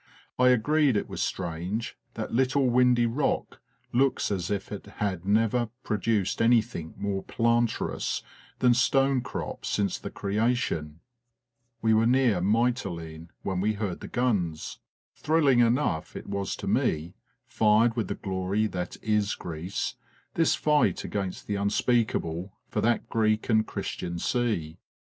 [0.39, 3.61] I agreed it was strange that little windy rock
[3.93, 8.23] looks as if it had never pro duced anything more planturous
[8.57, 11.01] than stonecrop since the Creation.
[11.83, 14.79] We were near Mytilene when we heard the guns.
[15.13, 17.13] Thrilling enough it was to me
[17.45, 19.93] fired with the glory that is Greece
[20.33, 24.79] this fight against the Unspeakable for that Greek and Christian sea.